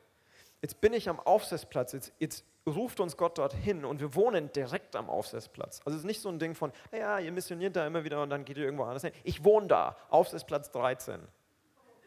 [0.60, 4.96] Jetzt bin ich am Aufsatzplatz, jetzt, jetzt ruft uns Gott dorthin und wir wohnen direkt
[4.96, 5.80] am Aufsatzplatz.
[5.84, 8.30] Also es ist nicht so ein Ding von, ja, ihr missioniert da immer wieder und
[8.30, 9.12] dann geht ihr irgendwo anders hin.
[9.22, 11.20] Ich wohne da, Aufsatzplatz 13,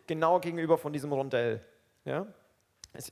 [0.05, 1.65] genau gegenüber von diesem Rondell.
[2.03, 2.27] Ja?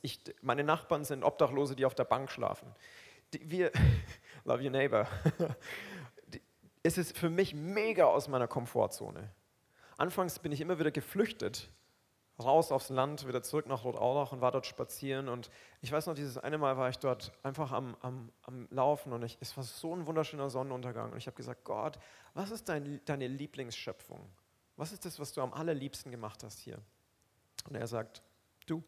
[0.01, 2.75] Ich, meine Nachbarn sind Obdachlose, die auf der Bank schlafen.
[3.33, 3.71] Die, wir,
[4.43, 5.07] love your neighbor.
[6.83, 9.31] es ist für mich mega aus meiner Komfortzone.
[9.97, 11.69] Anfangs bin ich immer wieder geflüchtet
[12.43, 15.27] raus aufs Land, wieder zurück nach Rotaurach und war dort spazieren.
[15.27, 15.49] Und
[15.81, 19.23] ich weiß noch, dieses eine Mal war ich dort einfach am, am, am Laufen und
[19.23, 21.11] ich, es war so ein wunderschöner Sonnenuntergang.
[21.11, 21.99] Und ich habe gesagt, Gott,
[22.33, 24.21] was ist dein, deine Lieblingsschöpfung?
[24.77, 26.79] Was ist das, was du am allerliebsten gemacht hast hier?
[27.67, 28.21] Und er sagt,
[28.65, 28.83] du.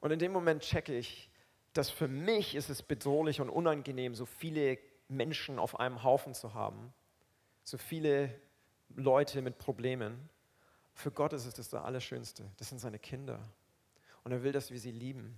[0.00, 1.30] Und in dem Moment checke ich,
[1.74, 6.54] dass für mich ist es bedrohlich und unangenehm, so viele Menschen auf einem Haufen zu
[6.54, 6.94] haben,
[7.64, 8.40] so viele
[8.94, 10.30] Leute mit Problemen.
[10.94, 12.50] Für Gott ist es das Allerschönste.
[12.56, 13.40] Das sind seine Kinder.
[14.22, 15.36] Und er will, dass wir sie lieben.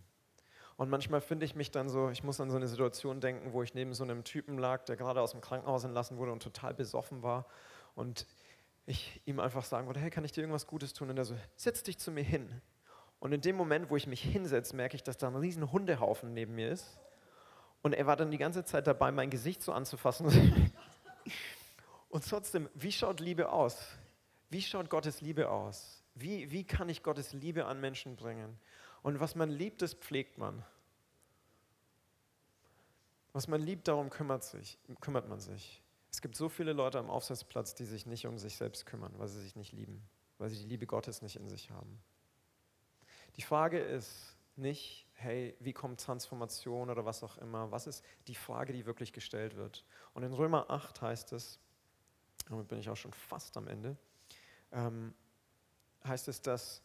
[0.76, 3.62] Und manchmal finde ich mich dann so, ich muss an so eine Situation denken, wo
[3.62, 6.74] ich neben so einem Typen lag, der gerade aus dem Krankenhaus entlassen wurde und total
[6.74, 7.46] besoffen war.
[7.94, 8.26] Und
[8.84, 11.08] ich ihm einfach sagen wollte, hey, kann ich dir irgendwas Gutes tun?
[11.08, 12.60] Und er so, setz dich zu mir hin.
[13.18, 16.34] Und in dem Moment, wo ich mich hinsetze, merke ich, dass da ein riesen Hundehaufen
[16.34, 16.98] neben mir ist.
[17.82, 20.26] Und er war dann die ganze Zeit dabei, mein Gesicht so anzufassen.
[22.10, 23.78] Und trotzdem, wie schaut Liebe aus?
[24.48, 26.02] Wie schaut Gottes Liebe aus?
[26.14, 28.58] Wie, wie kann ich Gottes Liebe an Menschen bringen?
[29.02, 30.64] Und was man liebt, das pflegt man.
[33.32, 35.82] Was man liebt, darum kümmert, sich, kümmert man sich.
[36.10, 39.28] Es gibt so viele Leute am Aufsatzplatz, die sich nicht um sich selbst kümmern, weil
[39.28, 40.02] sie sich nicht lieben,
[40.38, 42.00] weil sie die Liebe Gottes nicht in sich haben.
[43.36, 47.70] Die Frage ist nicht, hey, wie kommt Transformation oder was auch immer.
[47.70, 49.84] Was ist die Frage, die wirklich gestellt wird?
[50.14, 51.60] Und in Römer 8 heißt es,
[52.48, 53.96] damit bin ich auch schon fast am Ende,
[54.72, 55.14] ähm,
[56.04, 56.82] heißt es, dass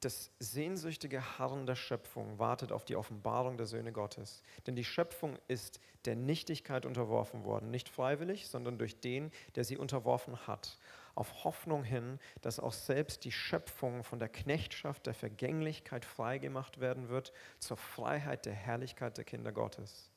[0.00, 4.42] das sehnsüchtige Harren der Schöpfung wartet auf die Offenbarung der Söhne Gottes.
[4.66, 9.76] Denn die Schöpfung ist der Nichtigkeit unterworfen worden, nicht freiwillig, sondern durch den, der sie
[9.76, 10.78] unterworfen hat,
[11.16, 17.08] auf Hoffnung hin, dass auch selbst die Schöpfung von der Knechtschaft der Vergänglichkeit freigemacht werden
[17.08, 20.12] wird zur Freiheit der Herrlichkeit der Kinder Gottes.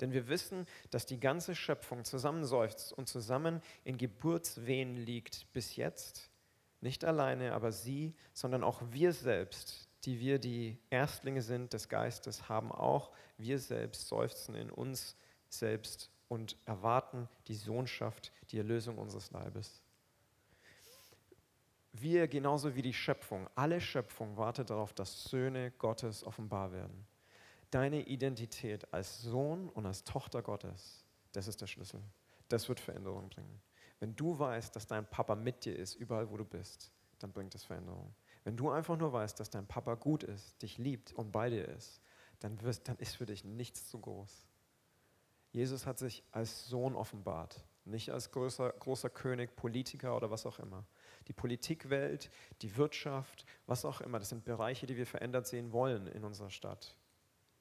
[0.00, 6.30] Denn wir wissen, dass die ganze Schöpfung zusammenseufzt und zusammen in Geburtswehen liegt bis jetzt
[6.80, 12.48] nicht alleine, aber sie, sondern auch wir selbst, die wir die Erstlinge sind des Geistes,
[12.48, 15.16] haben auch wir selbst seufzen in uns
[15.48, 19.82] selbst und erwarten die Sohnschaft, die Erlösung unseres Leibes.
[21.92, 27.06] Wir genauso wie die Schöpfung, alle Schöpfung wartet darauf, dass Söhne Gottes offenbar werden.
[27.70, 32.00] Deine Identität als Sohn und als Tochter Gottes, das ist der Schlüssel.
[32.48, 33.60] Das wird Veränderung bringen.
[34.00, 37.54] Wenn du weißt, dass dein Papa mit dir ist, überall wo du bist, dann bringt
[37.54, 38.14] es Veränderung.
[38.44, 41.66] Wenn du einfach nur weißt, dass dein Papa gut ist, dich liebt und bei dir
[41.68, 42.00] ist,
[42.38, 44.46] dann, wirst, dann ist für dich nichts zu groß.
[45.50, 50.58] Jesus hat sich als Sohn offenbart, nicht als großer, großer König, Politiker oder was auch
[50.58, 50.84] immer.
[51.26, 52.30] Die Politikwelt,
[52.62, 56.50] die Wirtschaft, was auch immer, das sind Bereiche, die wir verändert sehen wollen in unserer
[56.50, 56.96] Stadt,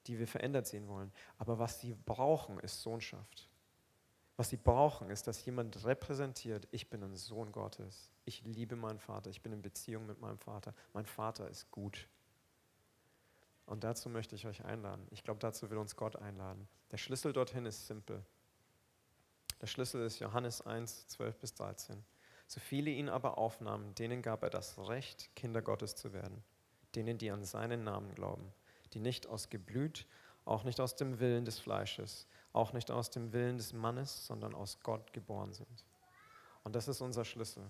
[0.06, 1.12] die wir verändert sehen wollen.
[1.38, 3.47] Aber was sie brauchen, ist Sohnschaft.
[4.38, 8.12] Was sie brauchen, ist, dass jemand repräsentiert, ich bin ein Sohn Gottes.
[8.24, 9.32] Ich liebe meinen Vater.
[9.32, 10.76] Ich bin in Beziehung mit meinem Vater.
[10.94, 12.08] Mein Vater ist gut.
[13.66, 15.08] Und dazu möchte ich euch einladen.
[15.10, 16.68] Ich glaube, dazu will uns Gott einladen.
[16.92, 18.24] Der Schlüssel dorthin ist simpel.
[19.60, 22.06] Der Schlüssel ist Johannes 1, 12 bis 13.
[22.46, 26.44] So viele ihn aber aufnahmen, denen gab er das Recht, Kinder Gottes zu werden.
[26.94, 28.54] Denen, die an seinen Namen glauben.
[28.94, 30.06] Die nicht aus Geblüt,
[30.48, 34.56] auch nicht aus dem Willen des Fleisches, auch nicht aus dem Willen des Mannes, sondern
[34.56, 35.86] aus Gott geboren sind.
[36.64, 37.64] Und das ist unser Schlüssel.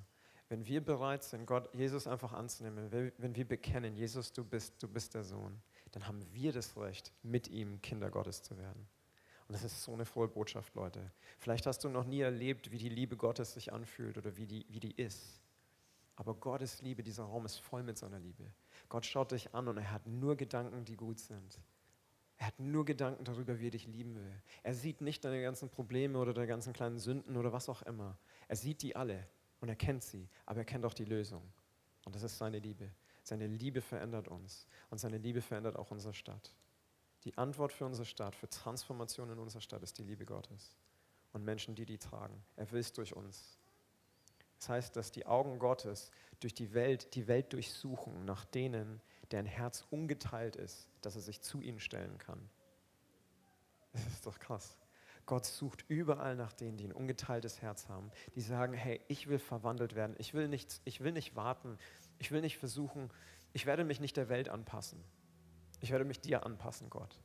[0.49, 4.87] Wenn wir bereit sind, Gott, Jesus einfach anzunehmen, wenn wir bekennen, Jesus, du bist, du
[4.87, 5.61] bist der Sohn,
[5.91, 8.87] dann haben wir das Recht, mit ihm Kinder Gottes zu werden.
[9.47, 11.11] Und das ist so eine frohe Botschaft, Leute.
[11.39, 14.65] Vielleicht hast du noch nie erlebt, wie die Liebe Gottes sich anfühlt oder wie die,
[14.69, 15.41] wie die ist.
[16.15, 18.51] Aber Gottes Liebe, dieser Raum ist voll mit seiner Liebe.
[18.89, 21.59] Gott schaut dich an und er hat nur Gedanken, die gut sind.
[22.37, 24.41] Er hat nur Gedanken darüber, wie er dich lieben will.
[24.63, 28.17] Er sieht nicht deine ganzen Probleme oder deine ganzen kleinen Sünden oder was auch immer.
[28.47, 29.27] Er sieht die alle
[29.59, 31.41] und er kennt sie, aber er kennt auch die Lösung.
[32.05, 32.91] Und das ist seine Liebe.
[33.23, 36.53] Seine Liebe verändert uns und seine Liebe verändert auch unsere Stadt.
[37.23, 40.77] Die Antwort für unsere Stadt, für Transformation in unserer Stadt ist die Liebe Gottes
[41.33, 42.41] und Menschen, die die tragen.
[42.55, 43.57] Er will es durch uns.
[44.59, 49.45] Das heißt, dass die Augen Gottes durch die Welt, die Welt durchsuchen nach denen, deren
[49.45, 52.49] Herz ungeteilt ist, dass er sich zu ihnen stellen kann.
[53.93, 54.77] Das ist doch krass.
[55.25, 59.39] Gott sucht überall nach denen, die ein ungeteiltes Herz haben, die sagen, hey, ich will
[59.39, 61.77] verwandelt werden, ich will nicht, ich will nicht warten,
[62.17, 63.09] ich will nicht versuchen,
[63.51, 65.03] ich werde mich nicht der Welt anpassen.
[65.81, 67.19] Ich werde mich dir anpassen, Gott.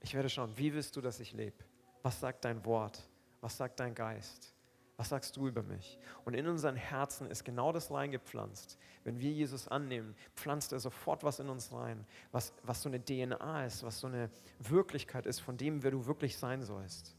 [0.00, 1.64] Ich werde schauen, wie willst du, dass ich lebe?
[2.02, 3.02] Was sagt dein Wort?
[3.40, 4.54] Was sagt dein Geist?
[4.98, 5.96] Was sagst du über mich?
[6.24, 8.78] Und in unseren Herzen ist genau das reingepflanzt.
[9.04, 13.02] Wenn wir Jesus annehmen, pflanzt er sofort was in uns rein, was, was so eine
[13.02, 17.16] DNA ist, was so eine Wirklichkeit ist, von dem, wer du wirklich sein sollst.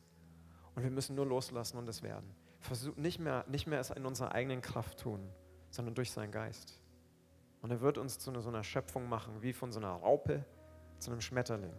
[0.76, 2.36] Und wir müssen nur loslassen und es werden.
[2.60, 5.30] Versuch, nicht, mehr, nicht mehr es in unserer eigenen Kraft tun,
[5.70, 6.82] sondern durch seinen Geist.
[7.62, 10.44] Und er wird uns zu einer, so einer Schöpfung machen, wie von so einer Raupe
[10.98, 11.74] zu einem Schmetterling,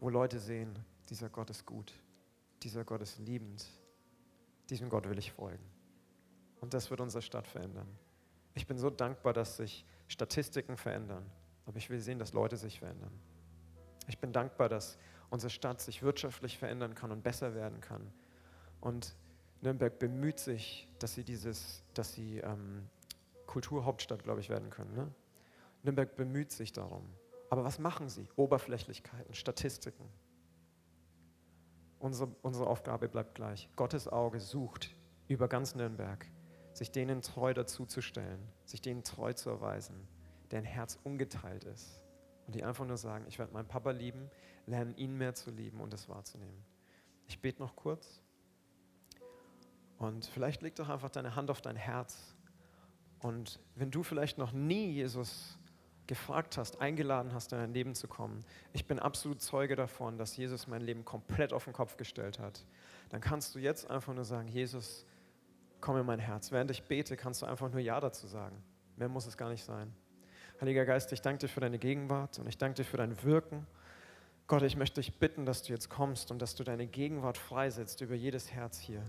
[0.00, 0.78] wo Leute sehen,
[1.10, 1.92] dieser Gott ist gut,
[2.62, 3.66] dieser Gott ist liebend,
[4.70, 5.64] diesem Gott will ich folgen.
[6.60, 7.88] Und das wird unsere Stadt verändern.
[8.54, 11.24] Ich bin so dankbar, dass sich Statistiken verändern,
[11.66, 13.12] aber ich will sehen, dass Leute sich verändern.
[14.08, 14.98] Ich bin dankbar, dass
[15.30, 18.12] unsere Stadt sich wirtschaftlich verändern kann und besser werden kann.
[18.80, 19.14] Und
[19.60, 22.88] Nürnberg bemüht sich, dass sie dieses, dass sie ähm,
[23.46, 24.94] Kulturhauptstadt, glaube ich, werden können.
[24.94, 25.12] Ne?
[25.82, 27.04] Nürnberg bemüht sich darum.
[27.50, 28.28] Aber was machen sie?
[28.36, 30.04] Oberflächlichkeiten, Statistiken.
[31.98, 33.68] Unsere, unsere Aufgabe bleibt gleich.
[33.74, 34.94] Gottes Auge sucht
[35.26, 36.26] über ganz Nürnberg,
[36.72, 40.06] sich denen treu dazuzustellen, sich denen treu zu erweisen,
[40.50, 42.04] deren Herz ungeteilt ist.
[42.46, 44.30] Und die einfach nur sagen, ich werde meinen Papa lieben,
[44.66, 46.64] lernen ihn mehr zu lieben und es wahrzunehmen.
[47.26, 48.22] Ich bete noch kurz.
[49.98, 52.36] Und vielleicht leg doch einfach deine Hand auf dein Herz.
[53.18, 55.57] Und wenn du vielleicht noch nie Jesus
[56.08, 60.36] gefragt hast, eingeladen hast, in dein Leben zu kommen, ich bin absolut Zeuge davon, dass
[60.36, 62.64] Jesus mein Leben komplett auf den Kopf gestellt hat,
[63.10, 65.06] dann kannst du jetzt einfach nur sagen, Jesus,
[65.80, 66.50] komm in mein Herz.
[66.50, 68.56] Während ich bete, kannst du einfach nur Ja dazu sagen.
[68.96, 69.94] Mehr muss es gar nicht sein.
[70.60, 73.66] Heiliger Geist, ich danke dir für deine Gegenwart und ich danke dir für dein Wirken.
[74.48, 78.00] Gott, ich möchte dich bitten, dass du jetzt kommst und dass du deine Gegenwart freisetzt
[78.00, 79.02] über jedes Herz hier.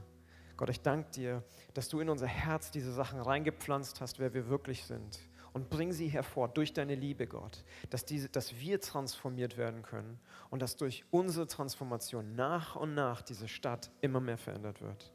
[0.57, 1.43] Gott, ich danke dir,
[1.73, 5.19] dass du in unser Herz diese Sachen reingepflanzt hast, wer wir wirklich sind
[5.53, 10.19] und bring sie hervor durch deine Liebe, Gott, dass, diese, dass wir transformiert werden können
[10.49, 15.11] und dass durch unsere Transformation nach und nach diese Stadt immer mehr verändert wird.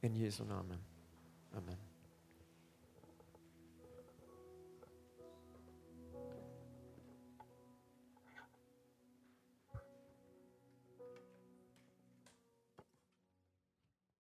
[0.00, 0.78] In Jesu Namen.
[1.52, 1.87] Amen.